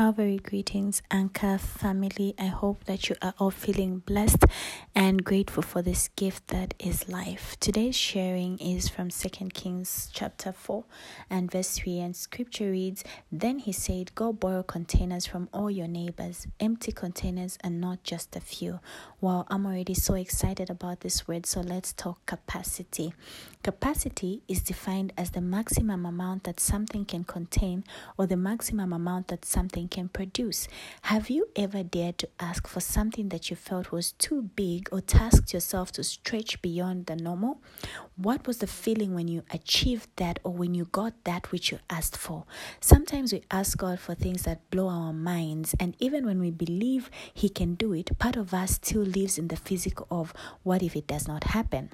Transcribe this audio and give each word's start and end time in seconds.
Calvary 0.00 0.38
greetings, 0.38 1.02
Anchor 1.10 1.58
family. 1.58 2.34
I 2.38 2.46
hope 2.46 2.84
that 2.84 3.10
you 3.10 3.16
are 3.20 3.34
all 3.38 3.50
feeling 3.50 3.98
blessed 3.98 4.46
and 4.94 5.22
grateful 5.22 5.62
for 5.62 5.82
this 5.82 6.08
gift 6.16 6.46
that 6.48 6.72
is 6.78 7.10
life. 7.10 7.54
Today's 7.60 7.96
sharing 7.96 8.56
is 8.56 8.88
from 8.88 9.10
Second 9.10 9.52
Kings 9.52 10.08
chapter 10.10 10.52
4 10.52 10.84
and 11.28 11.52
verse 11.52 11.76
3 11.76 11.98
and 11.98 12.16
scripture 12.16 12.70
reads, 12.70 13.04
Then 13.30 13.58
he 13.58 13.72
said, 13.72 14.14
Go 14.14 14.32
borrow 14.32 14.62
containers 14.62 15.26
from 15.26 15.50
all 15.52 15.70
your 15.70 15.86
neighbors, 15.86 16.46
empty 16.58 16.92
containers 16.92 17.58
and 17.62 17.78
not 17.78 18.02
just 18.02 18.34
a 18.34 18.40
few. 18.40 18.80
Wow, 19.20 19.44
I'm 19.48 19.66
already 19.66 19.92
so 19.92 20.14
excited 20.14 20.70
about 20.70 21.00
this 21.00 21.28
word, 21.28 21.44
so 21.44 21.60
let's 21.60 21.92
talk 21.92 22.24
capacity. 22.24 23.12
Capacity 23.62 24.40
is 24.48 24.62
defined 24.62 25.12
as 25.18 25.32
the 25.32 25.42
maximum 25.42 26.06
amount 26.06 26.44
that 26.44 26.58
something 26.58 27.04
can 27.04 27.24
contain 27.24 27.84
or 28.16 28.26
the 28.26 28.38
maximum 28.38 28.94
amount 28.94 29.28
that 29.28 29.44
something 29.44 29.89
can 29.90 30.08
produce. 30.08 30.68
Have 31.02 31.28
you 31.28 31.48
ever 31.56 31.82
dared 31.82 32.18
to 32.18 32.28
ask 32.38 32.66
for 32.66 32.80
something 32.80 33.28
that 33.30 33.50
you 33.50 33.56
felt 33.56 33.92
was 33.92 34.12
too 34.12 34.42
big 34.54 34.88
or 34.92 35.00
tasked 35.00 35.52
yourself 35.52 35.92
to 35.92 36.04
stretch 36.04 36.62
beyond 36.62 37.06
the 37.06 37.16
normal? 37.16 37.60
What 38.16 38.46
was 38.46 38.58
the 38.58 38.66
feeling 38.66 39.14
when 39.14 39.28
you 39.28 39.42
achieved 39.50 40.08
that 40.16 40.38
or 40.44 40.52
when 40.52 40.74
you 40.74 40.84
got 40.86 41.24
that 41.24 41.50
which 41.52 41.70
you 41.70 41.78
asked 41.88 42.16
for? 42.16 42.44
Sometimes 42.80 43.32
we 43.32 43.42
ask 43.50 43.76
God 43.76 43.98
for 43.98 44.14
things 44.14 44.42
that 44.42 44.70
blow 44.70 44.88
our 44.88 45.12
minds, 45.12 45.74
and 45.80 45.94
even 45.98 46.26
when 46.26 46.40
we 46.40 46.50
believe 46.50 47.10
He 47.34 47.48
can 47.48 47.74
do 47.74 47.92
it, 47.92 48.18
part 48.18 48.36
of 48.36 48.54
us 48.54 48.72
still 48.72 49.02
lives 49.02 49.38
in 49.38 49.48
the 49.48 49.56
physical 49.56 50.06
of 50.10 50.32
what 50.62 50.82
if 50.82 50.96
it 50.96 51.06
does 51.06 51.26
not 51.26 51.44
happen? 51.44 51.90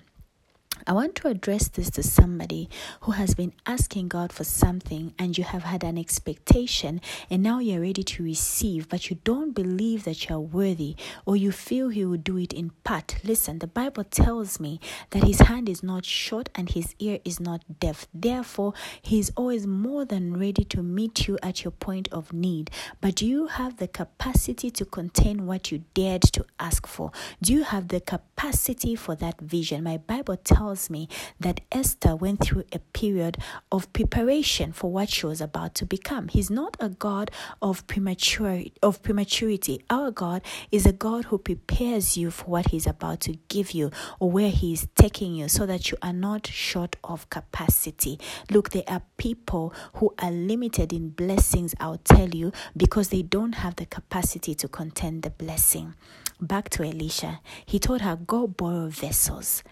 I 0.86 0.92
want 0.92 1.14
to 1.16 1.28
address 1.28 1.68
this 1.68 1.90
to 1.90 2.02
somebody 2.02 2.68
who 3.02 3.12
has 3.12 3.34
been 3.34 3.52
asking 3.66 4.08
God 4.08 4.32
for 4.32 4.44
something 4.44 5.14
and 5.18 5.36
you 5.36 5.44
have 5.44 5.64
had 5.64 5.82
an 5.82 5.98
expectation 5.98 7.00
and 7.30 7.42
now 7.42 7.58
you're 7.58 7.80
ready 7.80 8.02
to 8.02 8.22
receive, 8.22 8.88
but 8.88 9.10
you 9.10 9.18
don't 9.24 9.52
believe 9.52 10.04
that 10.04 10.28
you're 10.28 10.40
worthy 10.40 10.96
or 11.24 11.36
you 11.36 11.52
feel 11.52 11.88
He 11.88 12.04
will 12.04 12.16
do 12.16 12.36
it 12.36 12.52
in 12.52 12.70
part. 12.84 13.16
Listen, 13.24 13.58
the 13.58 13.66
Bible 13.66 14.04
tells 14.04 14.60
me 14.60 14.80
that 15.10 15.24
His 15.24 15.40
hand 15.40 15.68
is 15.68 15.82
not 15.82 16.04
short 16.04 16.48
and 16.54 16.70
His 16.70 16.94
ear 16.98 17.18
is 17.24 17.40
not 17.40 17.62
deaf. 17.80 18.06
Therefore, 18.12 18.74
He 19.02 19.18
is 19.18 19.32
always 19.36 19.66
more 19.66 20.04
than 20.04 20.38
ready 20.38 20.64
to 20.64 20.82
meet 20.82 21.26
you 21.26 21.38
at 21.42 21.64
your 21.64 21.72
point 21.72 22.08
of 22.12 22.32
need. 22.32 22.70
But 23.00 23.16
do 23.16 23.26
you 23.26 23.46
have 23.48 23.78
the 23.78 23.88
capacity 23.88 24.70
to 24.72 24.84
contain 24.84 25.46
what 25.46 25.72
you 25.72 25.84
dared 25.94 26.22
to 26.22 26.44
ask 26.60 26.86
for? 26.86 27.10
Do 27.42 27.52
you 27.52 27.64
have 27.64 27.88
the 27.88 28.00
capacity 28.00 28.94
for 28.94 29.14
that 29.16 29.40
vision? 29.40 29.82
My 29.82 29.96
Bible 29.96 30.36
tells 30.36 30.65
tells 30.66 30.90
me 30.90 31.08
that 31.38 31.60
Esther 31.70 32.16
went 32.16 32.40
through 32.42 32.64
a 32.72 32.80
period 32.80 33.38
of 33.70 33.92
preparation 33.92 34.72
for 34.72 34.90
what 34.90 35.08
she 35.08 35.24
was 35.24 35.40
about 35.40 35.76
to 35.76 35.86
become. 35.86 36.26
He's 36.26 36.50
not 36.50 36.76
a 36.80 36.88
God 36.88 37.30
of 37.62 37.86
premature 37.86 38.64
of 38.82 39.00
prematurity. 39.00 39.80
Our 39.88 40.10
God 40.10 40.42
is 40.72 40.84
a 40.84 40.92
God 40.92 41.26
who 41.26 41.38
prepares 41.38 42.16
you 42.16 42.32
for 42.32 42.46
what 42.46 42.70
he's 42.70 42.88
about 42.88 43.20
to 43.20 43.34
give 43.46 43.70
you 43.70 43.92
or 44.18 44.28
where 44.28 44.50
he's 44.50 44.88
taking 44.96 45.36
you 45.36 45.46
so 45.48 45.66
that 45.66 45.92
you 45.92 45.98
are 46.02 46.12
not 46.12 46.48
short 46.48 46.96
of 47.04 47.30
capacity. 47.30 48.18
Look, 48.50 48.70
there 48.70 48.88
are 48.88 49.02
people 49.18 49.72
who 49.94 50.14
are 50.18 50.32
limited 50.32 50.92
in 50.92 51.10
blessings, 51.10 51.76
I'll 51.78 52.02
tell 52.02 52.30
you, 52.30 52.50
because 52.76 53.10
they 53.10 53.22
don't 53.22 53.54
have 53.62 53.76
the 53.76 53.86
capacity 53.86 54.56
to 54.56 54.66
contend 54.66 55.22
the 55.22 55.30
blessing. 55.30 55.94
Back 56.40 56.68
to 56.70 56.82
Elisha, 56.82 57.40
he 57.64 57.78
told 57.78 58.02
her, 58.02 58.16
Go 58.16 58.46
borrow 58.46 58.88
vessels 58.88 59.62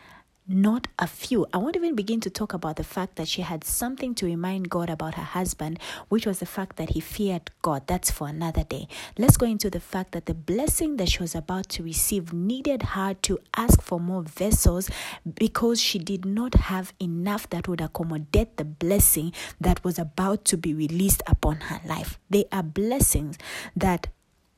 not 0.46 0.88
a 0.98 1.06
few. 1.06 1.46
I 1.52 1.58
won't 1.58 1.76
even 1.76 1.94
begin 1.94 2.20
to 2.20 2.30
talk 2.30 2.52
about 2.52 2.76
the 2.76 2.84
fact 2.84 3.16
that 3.16 3.28
she 3.28 3.42
had 3.42 3.64
something 3.64 4.14
to 4.16 4.26
remind 4.26 4.68
God 4.68 4.90
about 4.90 5.14
her 5.14 5.22
husband, 5.22 5.78
which 6.08 6.26
was 6.26 6.38
the 6.38 6.46
fact 6.46 6.76
that 6.76 6.90
he 6.90 7.00
feared 7.00 7.50
God. 7.62 7.86
That's 7.86 8.10
for 8.10 8.28
another 8.28 8.64
day. 8.64 8.86
Let's 9.16 9.38
go 9.38 9.46
into 9.46 9.70
the 9.70 9.80
fact 9.80 10.12
that 10.12 10.26
the 10.26 10.34
blessing 10.34 10.98
that 10.98 11.08
she 11.08 11.20
was 11.20 11.34
about 11.34 11.68
to 11.70 11.82
receive 11.82 12.32
needed 12.32 12.82
her 12.82 13.14
to 13.22 13.38
ask 13.56 13.80
for 13.80 13.98
more 13.98 14.22
vessels 14.22 14.90
because 15.34 15.80
she 15.80 15.98
did 15.98 16.26
not 16.26 16.54
have 16.54 16.92
enough 17.00 17.48
that 17.50 17.66
would 17.66 17.80
accommodate 17.80 18.58
the 18.58 18.64
blessing 18.64 19.32
that 19.60 19.82
was 19.82 19.98
about 19.98 20.44
to 20.46 20.56
be 20.58 20.74
released 20.74 21.22
upon 21.26 21.56
her 21.56 21.80
life. 21.86 22.18
They 22.28 22.44
are 22.52 22.62
blessings 22.62 23.38
that 23.76 24.08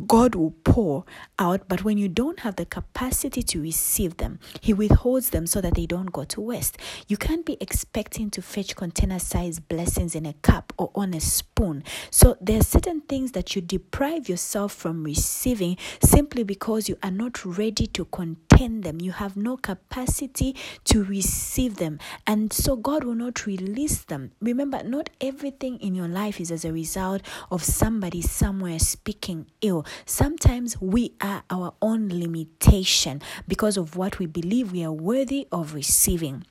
God 0.05 0.35
will 0.35 0.55
pour 0.63 1.05
out, 1.39 1.69
but 1.69 1.83
when 1.83 1.97
you 1.97 2.09
don't 2.09 2.41
have 2.41 2.57
the 2.57 2.67
capacity 2.67 3.43
to 3.45 3.63
receive 3.63 4.19
them, 4.19 4.39
He 4.61 4.75
withholds 4.75 5.31
them 5.31 5.47
so 5.47 5.61
that 5.63 5.75
they 5.75 5.87
don't 5.87 6.13
go 6.13 6.25
to 6.25 6.41
waste. 6.41 6.77
You 7.09 7.17
can't 7.17 7.47
be 7.47 7.57
expecting 7.61 8.31
to 8.31 8.43
fetch 8.43 8.77
container 8.77 9.19
sized 9.19 9.69
blessings 9.69 10.15
in 10.15 10.27
a 10.27 10.35
cup 10.35 10.75
or 10.79 10.91
on 10.95 11.15
a 11.15 11.21
spoon. 11.21 11.83
So 12.11 12.37
there 12.41 12.59
are 12.59 12.65
certain 12.65 13.01
things 13.03 13.33
that 13.33 13.57
you 13.57 13.63
deprive 13.63 14.29
yourself 14.29 14.73
from 14.73 15.03
receiving 15.03 15.79
simply 16.03 16.43
because 16.43 16.89
you 16.89 16.99
are 17.03 17.11
not 17.11 17.45
ready 17.45 17.87
to 17.89 18.05
contain 18.57 18.81
them. 18.83 19.01
You 19.01 19.13
have 19.13 19.37
no 19.37 19.57
capacity 19.57 20.57
to 20.85 21.05
receive 21.05 21.77
them. 21.77 21.99
And 22.27 22.53
so 22.53 22.77
God 22.77 23.05
will 23.05 23.15
not 23.15 23.47
release 23.47 24.05
them. 24.05 24.33
Remember, 24.41 24.83
not 24.83 25.11
everything 25.21 25.79
in 25.79 25.95
your 25.95 26.09
life 26.09 26.41
is 26.41 26.51
as 26.51 26.65
a 26.65 26.73
result 26.73 27.23
of 27.51 27.63
somebody 27.63 28.23
somewhere 28.23 28.79
speaking 28.79 29.47
ill. 29.61 29.85
Sometimes 30.05 30.81
we 30.81 31.13
are 31.21 31.43
our 31.51 31.75
own 31.83 32.09
limitation 32.09 33.21
because 33.47 33.77
of 33.77 33.97
what 33.97 34.19
we 34.19 34.27
believe 34.27 34.73
we 34.73 34.85
are 34.85 34.93
worthy 34.93 35.47
of 35.53 35.75
receiving. 35.75 36.45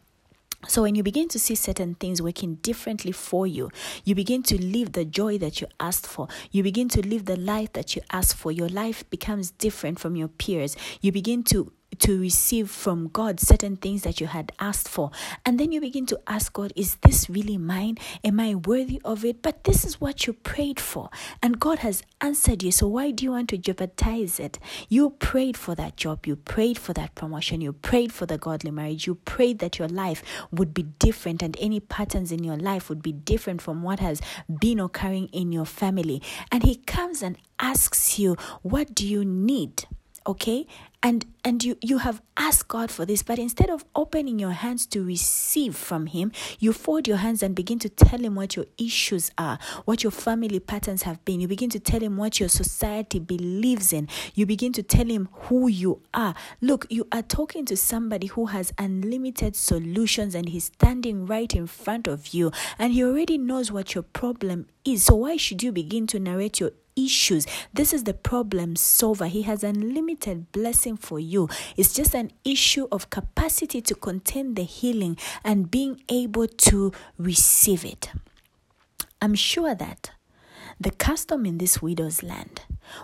So, 0.67 0.81
when 0.81 0.95
you 0.95 1.03
begin 1.03 1.27
to 1.29 1.37
see 1.37 1.53
certain 1.53 1.93
things 1.93 2.23
working 2.23 2.55
differently 2.55 3.11
for 3.11 3.45
you, 3.45 3.69
you 4.03 4.15
begin 4.15 4.41
to 4.43 4.59
live 4.59 4.93
the 4.93 5.05
joy 5.05 5.37
that 5.37 5.61
you 5.61 5.67
asked 5.79 6.07
for. 6.07 6.27
You 6.49 6.63
begin 6.63 6.89
to 6.89 7.07
live 7.07 7.25
the 7.25 7.37
life 7.37 7.73
that 7.73 7.95
you 7.95 8.01
asked 8.11 8.35
for. 8.35 8.51
Your 8.51 8.69
life 8.69 9.07
becomes 9.11 9.51
different 9.51 9.99
from 9.99 10.15
your 10.15 10.27
peers. 10.27 10.75
You 11.01 11.11
begin 11.11 11.43
to 11.45 11.71
to 11.99 12.19
receive 12.19 12.69
from 12.69 13.09
God 13.09 13.39
certain 13.39 13.75
things 13.75 14.03
that 14.03 14.19
you 14.19 14.27
had 14.27 14.51
asked 14.59 14.87
for. 14.87 15.11
And 15.45 15.59
then 15.59 15.71
you 15.71 15.81
begin 15.81 16.05
to 16.07 16.19
ask 16.27 16.53
God, 16.53 16.73
is 16.75 16.95
this 16.97 17.29
really 17.29 17.57
mine? 17.57 17.97
Am 18.23 18.39
I 18.39 18.55
worthy 18.55 19.01
of 19.05 19.25
it? 19.25 19.41
But 19.41 19.63
this 19.63 19.85
is 19.85 19.99
what 19.99 20.27
you 20.27 20.33
prayed 20.33 20.79
for. 20.79 21.09
And 21.41 21.59
God 21.59 21.79
has 21.79 22.03
answered 22.21 22.63
you. 22.63 22.71
So 22.71 22.87
why 22.87 23.11
do 23.11 23.23
you 23.23 23.31
want 23.31 23.49
to 23.49 23.57
jeopardize 23.57 24.39
it? 24.39 24.59
You 24.89 25.11
prayed 25.11 25.57
for 25.57 25.75
that 25.75 25.97
job. 25.97 26.25
You 26.25 26.35
prayed 26.35 26.77
for 26.77 26.93
that 26.93 27.15
promotion. 27.15 27.61
You 27.61 27.73
prayed 27.73 28.11
for 28.11 28.25
the 28.25 28.37
godly 28.37 28.71
marriage. 28.71 29.07
You 29.07 29.15
prayed 29.15 29.59
that 29.59 29.79
your 29.79 29.87
life 29.87 30.23
would 30.51 30.73
be 30.73 30.83
different 30.83 31.41
and 31.41 31.57
any 31.59 31.79
patterns 31.79 32.31
in 32.31 32.43
your 32.43 32.57
life 32.57 32.89
would 32.89 33.01
be 33.01 33.11
different 33.11 33.61
from 33.61 33.83
what 33.83 33.99
has 33.99 34.21
been 34.59 34.79
occurring 34.79 35.27
in 35.27 35.51
your 35.51 35.65
family. 35.65 36.21
And 36.51 36.63
He 36.63 36.75
comes 36.75 37.21
and 37.21 37.37
asks 37.59 38.19
you, 38.19 38.35
what 38.61 38.93
do 38.93 39.07
you 39.07 39.23
need? 39.23 39.85
Okay? 40.27 40.67
And 41.03 41.25
and 41.43 41.63
you 41.63 41.77
you 41.81 41.99
have 41.99 42.21
asked 42.35 42.67
god 42.67 42.89
for 42.89 43.05
this 43.05 43.21
but 43.21 43.37
instead 43.37 43.69
of 43.69 43.85
opening 43.95 44.39
your 44.39 44.51
hands 44.51 44.87
to 44.87 45.05
receive 45.05 45.75
from 45.75 46.07
him 46.07 46.31
you 46.57 46.73
fold 46.73 47.07
your 47.07 47.17
hands 47.17 47.43
and 47.43 47.53
begin 47.53 47.77
to 47.79 47.89
tell 47.89 48.19
him 48.19 48.33
what 48.33 48.55
your 48.55 48.65
issues 48.79 49.29
are 49.37 49.59
what 49.85 50.01
your 50.03 50.11
family 50.11 50.59
patterns 50.59 51.03
have 51.03 51.23
been. 51.25 51.39
You 51.39 51.47
begin 51.47 51.69
to 51.71 51.79
tell 51.79 51.99
him 51.99 52.17
what 52.17 52.39
your 52.39 52.49
society 52.49 53.19
believes 53.19 53.93
in. 53.93 54.07
You 54.33 54.45
begin 54.45 54.73
to 54.73 54.83
tell 54.83 55.05
him 55.05 55.29
who 55.31 55.67
you 55.67 56.01
are. 56.13 56.35
Look 56.61 56.87
you 56.89 57.07
are 57.11 57.21
talking 57.21 57.65
to 57.65 57.77
somebody 57.77 58.27
who 58.27 58.47
has 58.47 58.73
unlimited 58.77 59.55
solutions 59.55 60.35
and 60.35 60.49
he's 60.49 60.65
standing 60.65 61.25
right 61.25 61.53
in 61.53 61.67
front 61.67 62.07
of 62.07 62.33
you 62.33 62.51
and 62.79 62.93
he 62.93 63.03
already 63.03 63.37
knows 63.37 63.71
what 63.71 63.95
your 63.95 64.03
problem 64.03 64.67
is. 64.83 65.03
So 65.03 65.15
why 65.15 65.37
should 65.37 65.61
you 65.63 65.71
begin 65.71 66.07
to 66.07 66.19
narrate 66.19 66.59
your 66.59 66.71
issues. 66.95 67.45
This 67.73 67.93
is 67.93 68.03
the 68.03 68.13
problem 68.13 68.75
solver. 68.75 69.27
He 69.27 69.43
has 69.43 69.63
unlimited 69.63 70.51
blessing 70.51 70.97
for 70.97 71.19
you. 71.19 71.49
It's 71.77 71.93
just 71.93 72.13
an 72.15 72.31
issue 72.43 72.87
of 72.91 73.09
capacity 73.09 73.81
to 73.81 73.95
contain 73.95 74.55
the 74.55 74.63
healing 74.63 75.17
and 75.43 75.69
being 75.69 76.01
able 76.09 76.47
to 76.47 76.91
receive 77.17 77.85
it. 77.85 78.11
I'm 79.21 79.35
sure 79.35 79.75
that 79.75 80.11
the 80.79 80.91
custom 80.91 81.45
in 81.45 81.57
this 81.57 81.81
widow's 81.81 82.21
land 82.21 82.61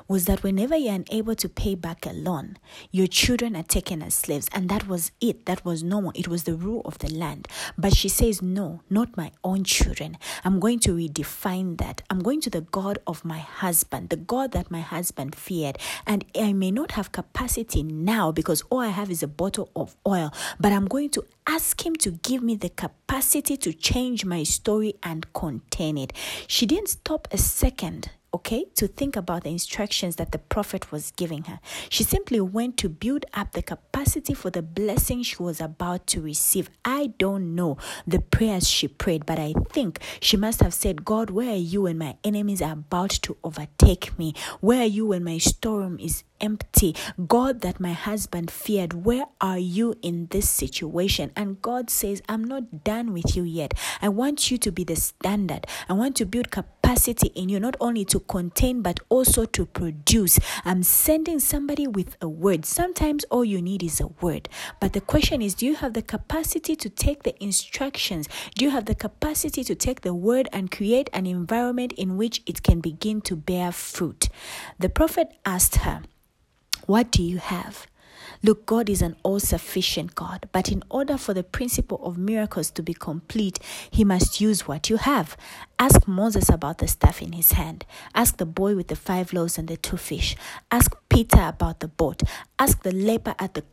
was 0.07 0.25
that 0.25 0.43
whenever 0.43 0.75
you're 0.75 0.95
unable 0.95 1.35
to 1.35 1.49
pay 1.49 1.75
back 1.75 2.05
a 2.05 2.13
loan, 2.13 2.57
your 2.91 3.07
children 3.07 3.55
are 3.55 3.63
taken 3.63 4.01
as 4.01 4.13
slaves. 4.13 4.49
And 4.53 4.69
that 4.69 4.87
was 4.87 5.11
it. 5.21 5.45
That 5.45 5.63
was 5.65 5.83
normal. 5.83 6.11
It 6.15 6.27
was 6.27 6.43
the 6.43 6.55
rule 6.55 6.81
of 6.85 6.99
the 6.99 7.13
land. 7.13 7.47
But 7.77 7.95
she 7.95 8.09
says, 8.09 8.41
No, 8.41 8.81
not 8.89 9.17
my 9.17 9.31
own 9.43 9.63
children. 9.63 10.17
I'm 10.43 10.59
going 10.59 10.79
to 10.79 10.95
redefine 10.95 11.77
that. 11.77 12.01
I'm 12.09 12.19
going 12.19 12.41
to 12.41 12.49
the 12.49 12.61
God 12.61 12.99
of 13.07 13.25
my 13.25 13.39
husband, 13.39 14.09
the 14.09 14.17
God 14.17 14.51
that 14.51 14.71
my 14.71 14.81
husband 14.81 15.35
feared. 15.35 15.77
And 16.05 16.25
I 16.39 16.53
may 16.53 16.71
not 16.71 16.91
have 16.91 17.11
capacity 17.11 17.83
now 17.83 18.31
because 18.31 18.63
all 18.69 18.79
I 18.79 18.87
have 18.87 19.09
is 19.09 19.23
a 19.23 19.27
bottle 19.27 19.69
of 19.75 19.95
oil, 20.07 20.31
but 20.59 20.71
I'm 20.71 20.87
going 20.87 21.09
to 21.11 21.25
ask 21.47 21.85
Him 21.85 21.95
to 21.97 22.11
give 22.11 22.41
me 22.41 22.55
the 22.55 22.69
capacity 22.69 23.57
to 23.57 23.73
change 23.73 24.25
my 24.25 24.43
story 24.43 24.95
and 25.03 25.31
contain 25.33 25.97
it. 25.97 26.13
She 26.47 26.65
didn't 26.65 26.89
stop 26.89 27.27
a 27.31 27.37
second 27.37 28.09
okay, 28.33 28.65
to 28.75 28.87
think 28.87 29.15
about 29.15 29.43
the 29.43 29.49
instructions 29.49 30.15
that 30.15 30.31
the 30.31 30.37
prophet 30.37 30.91
was 30.91 31.11
giving 31.11 31.43
her. 31.43 31.59
She 31.89 32.03
simply 32.03 32.39
went 32.39 32.77
to 32.77 32.89
build 32.89 33.25
up 33.33 33.51
the 33.51 33.61
capacity 33.61 34.33
for 34.33 34.49
the 34.49 34.61
blessing 34.61 35.23
she 35.23 35.41
was 35.41 35.59
about 35.59 36.07
to 36.07 36.21
receive. 36.21 36.69
I 36.85 37.07
don't 37.17 37.55
know 37.55 37.77
the 38.07 38.19
prayers 38.19 38.69
she 38.69 38.87
prayed, 38.87 39.25
but 39.25 39.37
I 39.37 39.53
think 39.69 39.99
she 40.21 40.37
must 40.37 40.61
have 40.61 40.73
said, 40.73 41.03
God, 41.03 41.29
where 41.29 41.51
are 41.51 41.55
you 41.55 41.83
when 41.83 41.97
my 41.97 42.15
enemies 42.23 42.61
are 42.61 42.73
about 42.73 43.09
to 43.23 43.35
overtake 43.43 44.17
me? 44.17 44.33
Where 44.61 44.81
are 44.81 44.85
you 44.85 45.07
when 45.07 45.23
my 45.23 45.37
storm 45.37 45.99
is 45.99 46.23
empty. 46.41 46.95
God, 47.27 47.61
that 47.61 47.79
my 47.79 47.93
husband 47.93 48.51
feared, 48.51 49.05
where 49.05 49.25
are 49.39 49.59
you 49.59 49.95
in 50.01 50.27
this 50.31 50.49
situation? 50.49 51.31
And 51.35 51.61
God 51.61 51.89
says, 51.89 52.21
I'm 52.27 52.43
not 52.43 52.83
done 52.83 53.13
with 53.13 53.35
you 53.35 53.43
yet. 53.43 53.73
I 54.01 54.09
want 54.09 54.51
you 54.51 54.57
to 54.57 54.71
be 54.71 54.83
the 54.83 54.95
standard. 54.95 55.67
I 55.87 55.93
want 55.93 56.15
to 56.17 56.25
build 56.25 56.51
capacity 56.51 57.27
in 57.35 57.47
you, 57.49 57.59
not 57.59 57.77
only 57.79 58.03
to 58.05 58.19
contain, 58.19 58.81
but 58.81 58.99
also 59.09 59.45
to 59.45 59.65
produce. 59.65 60.39
I'm 60.65 60.83
sending 60.83 61.39
somebody 61.39 61.87
with 61.87 62.17
a 62.21 62.27
word. 62.27 62.65
Sometimes 62.65 63.23
all 63.25 63.45
you 63.45 63.61
need 63.61 63.83
is 63.83 64.01
a 64.01 64.07
word. 64.07 64.49
But 64.79 64.93
the 64.93 65.01
question 65.01 65.41
is, 65.41 65.53
do 65.53 65.65
you 65.65 65.75
have 65.75 65.93
the 65.93 66.01
capacity 66.01 66.75
to 66.75 66.89
take 66.89 67.23
the 67.23 67.41
instructions? 67.41 68.27
Do 68.55 68.65
you 68.65 68.71
have 68.71 68.85
the 68.85 68.95
capacity 68.95 69.63
to 69.63 69.75
take 69.75 70.01
the 70.01 70.13
word 70.13 70.49
and 70.51 70.71
create 70.71 71.09
an 71.13 71.25
environment 71.25 71.93
in 71.93 72.17
which 72.17 72.41
it 72.45 72.63
can 72.63 72.81
begin 72.81 73.21
to 73.21 73.35
bear 73.35 73.71
fruit? 73.71 74.27
The 74.79 74.89
prophet 74.89 75.31
asked 75.45 75.77
her, 75.77 76.01
what 76.85 77.11
do 77.11 77.23
you 77.23 77.37
have? 77.37 77.87
Look, 78.43 78.65
God 78.65 78.89
is 78.89 79.03
an 79.03 79.15
all 79.21 79.39
sufficient 79.39 80.15
God, 80.15 80.49
but 80.51 80.71
in 80.71 80.83
order 80.89 81.15
for 81.17 81.33
the 81.33 81.43
principle 81.43 81.99
of 82.03 82.17
miracles 82.17 82.71
to 82.71 82.81
be 82.81 82.93
complete, 82.93 83.59
He 83.91 84.03
must 84.03 84.41
use 84.41 84.67
what 84.67 84.89
you 84.89 84.97
have. 84.97 85.37
Ask 85.77 86.07
Moses 86.07 86.49
about 86.49 86.79
the 86.79 86.87
staff 86.87 87.21
in 87.21 87.33
his 87.33 87.51
hand. 87.51 87.85
Ask 88.15 88.37
the 88.37 88.47
boy 88.47 88.75
with 88.75 88.87
the 88.87 88.95
five 88.95 89.31
loaves 89.31 89.59
and 89.59 89.67
the 89.67 89.77
two 89.77 89.97
fish. 89.97 90.35
Ask 90.71 90.95
Peter 91.09 91.41
about 91.41 91.81
the 91.81 91.87
boat. 91.87 92.23
Ask 92.57 92.81
the 92.81 92.91
leper 92.91 93.35
at 93.37 93.53
the 93.53 93.63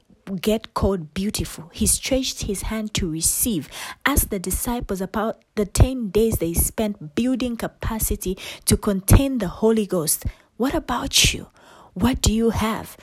get 0.43 0.75
called 0.75 1.14
beautiful. 1.14 1.70
He 1.72 1.87
stretched 1.87 2.43
his 2.43 2.62
hand 2.62 2.93
to 2.94 3.11
receive. 3.11 3.70
Ask 4.04 4.28
the 4.28 4.38
disciples 4.38 5.00
about 5.00 5.40
the 5.54 5.64
10 5.64 6.11
days 6.11 6.37
they 6.37 6.52
spent 6.52 7.14
building 7.14 7.56
capacity 7.56 8.37
to 8.66 8.76
contain 8.76 9.38
the 9.38 9.49
Holy 9.49 9.87
Ghost. 9.87 10.26
What 10.58 10.75
about 10.75 11.32
you? 11.32 11.49
What 11.94 12.23
do 12.23 12.32
you 12.32 12.50
have? 12.50 12.96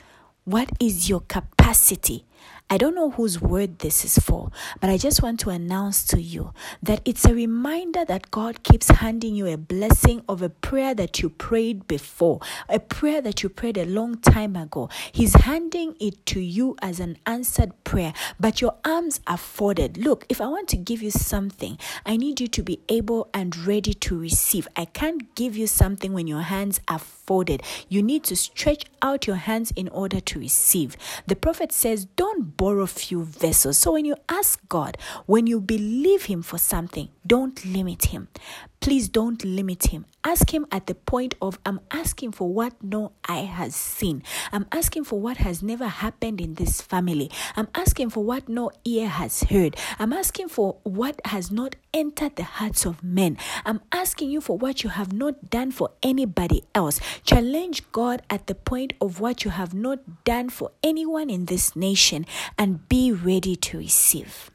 What 0.44 0.70
is 0.80 1.08
your 1.08 1.20
capacity? 1.20 2.24
I 2.68 2.78
don't 2.78 2.96
know 2.96 3.10
whose 3.10 3.40
word 3.40 3.78
this 3.78 4.04
is 4.04 4.18
for, 4.18 4.50
but 4.80 4.90
I 4.90 4.98
just 4.98 5.22
want 5.22 5.38
to 5.40 5.50
announce 5.50 6.04
to 6.06 6.20
you 6.20 6.52
that 6.82 7.00
it's 7.04 7.24
a 7.24 7.32
reminder 7.32 8.04
that 8.04 8.32
God 8.32 8.64
keeps 8.64 8.88
handing 8.88 9.36
you 9.36 9.46
a 9.46 9.56
blessing 9.56 10.22
of 10.28 10.42
a 10.42 10.48
prayer 10.48 10.92
that 10.92 11.22
you 11.22 11.30
prayed 11.30 11.86
before, 11.86 12.40
a 12.68 12.80
prayer 12.80 13.20
that 13.20 13.44
you 13.44 13.48
prayed 13.50 13.78
a 13.78 13.84
long 13.84 14.18
time 14.18 14.56
ago. 14.56 14.88
He's 15.12 15.34
handing 15.34 15.94
it 16.00 16.26
to 16.26 16.40
you 16.40 16.74
as 16.82 16.98
an 16.98 17.18
answered 17.24 17.72
prayer, 17.84 18.12
but 18.40 18.60
your 18.60 18.74
arms 18.84 19.20
are 19.28 19.36
folded. 19.36 19.96
Look, 19.96 20.26
if 20.28 20.40
I 20.40 20.48
want 20.48 20.68
to 20.70 20.76
give 20.76 21.02
you 21.02 21.12
something, 21.12 21.78
I 22.04 22.16
need 22.16 22.40
you 22.40 22.48
to 22.48 22.62
be 22.64 22.80
able 22.88 23.28
and 23.32 23.56
ready 23.56 23.94
to 23.94 24.18
receive. 24.18 24.66
I 24.74 24.86
can't 24.86 25.34
give 25.36 25.56
you 25.56 25.68
something 25.68 26.12
when 26.12 26.26
your 26.26 26.42
hands 26.42 26.80
are 26.88 26.98
folded. 26.98 27.62
You 27.88 28.02
need 28.02 28.24
to 28.24 28.36
stretch 28.36 28.84
out 29.02 29.26
your 29.26 29.36
hands 29.36 29.72
in 29.76 29.88
order 29.88 30.20
to 30.20 30.38
receive. 30.38 30.96
The 31.26 31.36
prophet 31.36 31.72
says, 31.72 32.06
Don't 32.36 32.56
borrow 32.58 32.84
few 32.84 33.24
vessels. 33.24 33.78
So 33.78 33.92
when 33.92 34.04
you 34.04 34.14
ask 34.28 34.60
God, 34.68 34.98
when 35.24 35.46
you 35.46 35.58
believe 35.58 36.24
Him 36.26 36.42
for 36.42 36.58
something, 36.58 37.08
don't 37.26 37.64
limit 37.64 38.06
Him. 38.06 38.28
Please 38.86 39.08
don't 39.08 39.44
limit 39.44 39.86
Him. 39.86 40.06
Ask 40.22 40.54
Him 40.54 40.64
at 40.70 40.86
the 40.86 40.94
point 40.94 41.34
of, 41.42 41.58
I'm 41.66 41.80
asking 41.90 42.30
for 42.30 42.54
what 42.54 42.72
no 42.80 43.10
eye 43.28 43.40
has 43.42 43.74
seen. 43.74 44.22
I'm 44.52 44.64
asking 44.70 45.02
for 45.02 45.18
what 45.18 45.38
has 45.38 45.60
never 45.60 45.88
happened 45.88 46.40
in 46.40 46.54
this 46.54 46.80
family. 46.80 47.28
I'm 47.56 47.66
asking 47.74 48.10
for 48.10 48.22
what 48.22 48.48
no 48.48 48.70
ear 48.84 49.08
has 49.08 49.42
heard. 49.42 49.76
I'm 49.98 50.12
asking 50.12 50.50
for 50.50 50.76
what 50.84 51.20
has 51.24 51.50
not 51.50 51.74
entered 51.92 52.36
the 52.36 52.44
hearts 52.44 52.86
of 52.86 53.02
men. 53.02 53.38
I'm 53.64 53.80
asking 53.90 54.30
you 54.30 54.40
for 54.40 54.56
what 54.56 54.84
you 54.84 54.90
have 54.90 55.12
not 55.12 55.50
done 55.50 55.72
for 55.72 55.90
anybody 56.00 56.62
else. 56.72 57.00
Challenge 57.24 57.82
God 57.90 58.22
at 58.30 58.46
the 58.46 58.54
point 58.54 58.92
of 59.00 59.18
what 59.18 59.44
you 59.44 59.50
have 59.50 59.74
not 59.74 60.22
done 60.22 60.48
for 60.48 60.70
anyone 60.84 61.28
in 61.28 61.46
this 61.46 61.74
nation 61.74 62.24
and 62.56 62.88
be 62.88 63.10
ready 63.10 63.56
to 63.56 63.78
receive. 63.78 64.52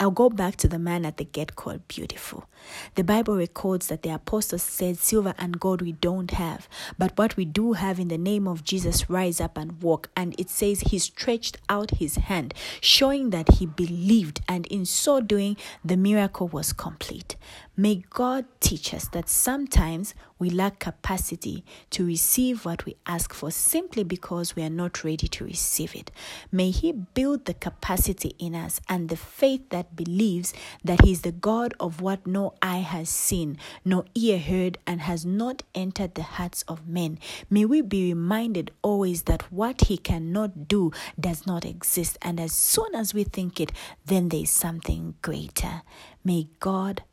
I'll 0.00 0.10
go 0.10 0.30
back 0.30 0.56
to 0.56 0.68
the 0.68 0.78
man 0.78 1.04
at 1.04 1.18
the 1.18 1.24
gate 1.24 1.56
called 1.56 1.86
beautiful. 1.86 2.46
The 2.94 3.04
Bible 3.04 3.36
records 3.36 3.88
that 3.88 4.02
the 4.02 4.14
apostles 4.14 4.62
said, 4.62 4.96
Silver 4.96 5.34
and 5.36 5.60
gold 5.60 5.82
we 5.82 5.92
don't 5.92 6.30
have, 6.30 6.70
but 6.96 7.18
what 7.18 7.36
we 7.36 7.44
do 7.44 7.74
have 7.74 8.00
in 8.00 8.08
the 8.08 8.16
name 8.16 8.48
of 8.48 8.64
Jesus, 8.64 9.10
rise 9.10 9.42
up 9.42 9.58
and 9.58 9.82
walk. 9.82 10.08
And 10.16 10.34
it 10.38 10.48
says 10.48 10.80
he 10.80 10.98
stretched 10.98 11.58
out 11.68 11.90
his 11.90 12.16
hand, 12.16 12.54
showing 12.80 13.28
that 13.28 13.56
he 13.56 13.66
believed, 13.66 14.40
and 14.48 14.66
in 14.68 14.86
so 14.86 15.20
doing, 15.20 15.58
the 15.84 15.98
miracle 15.98 16.48
was 16.48 16.72
complete. 16.72 17.36
May 17.80 18.04
God 18.10 18.44
teach 18.60 18.92
us 18.92 19.08
that 19.08 19.30
sometimes 19.30 20.14
we 20.38 20.50
lack 20.50 20.80
capacity 20.80 21.64
to 21.88 22.04
receive 22.04 22.66
what 22.66 22.84
we 22.84 22.96
ask 23.06 23.32
for 23.32 23.50
simply 23.50 24.04
because 24.04 24.54
we 24.54 24.62
are 24.62 24.68
not 24.68 25.02
ready 25.02 25.26
to 25.28 25.44
receive 25.44 25.96
it. 25.96 26.10
May 26.52 26.72
He 26.72 26.92
build 26.92 27.46
the 27.46 27.54
capacity 27.54 28.34
in 28.38 28.54
us 28.54 28.82
and 28.86 29.08
the 29.08 29.16
faith 29.16 29.70
that 29.70 29.96
believes 29.96 30.52
that 30.84 31.06
He 31.06 31.12
is 31.12 31.22
the 31.22 31.32
God 31.32 31.72
of 31.80 32.02
what 32.02 32.26
no 32.26 32.52
eye 32.60 32.80
has 32.80 33.08
seen, 33.08 33.56
no 33.82 34.04
ear 34.14 34.38
heard, 34.38 34.76
and 34.86 35.00
has 35.00 35.24
not 35.24 35.62
entered 35.74 36.16
the 36.16 36.22
hearts 36.22 36.62
of 36.68 36.86
men. 36.86 37.18
May 37.48 37.64
we 37.64 37.80
be 37.80 38.10
reminded 38.12 38.72
always 38.82 39.22
that 39.22 39.50
what 39.50 39.84
He 39.84 39.96
cannot 39.96 40.68
do 40.68 40.92
does 41.18 41.46
not 41.46 41.64
exist, 41.64 42.18
and 42.20 42.38
as 42.38 42.52
soon 42.52 42.94
as 42.94 43.14
we 43.14 43.24
think 43.24 43.58
it, 43.58 43.72
then 44.04 44.28
there 44.28 44.42
is 44.42 44.50
something 44.50 45.14
greater. 45.22 45.80
May 46.22 46.48
God 46.60 47.04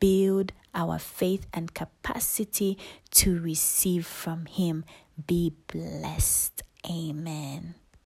build 0.00 0.52
our 0.74 0.98
faith 0.98 1.46
and 1.52 1.74
capacity 1.74 2.78
to 3.12 3.40
receive 3.40 4.06
from 4.06 4.46
Him. 4.46 4.84
Be 5.26 5.54
blessed. 5.68 6.62
Amen. 6.88 7.74